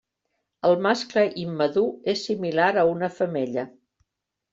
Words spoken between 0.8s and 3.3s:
mascle immadur és similar a una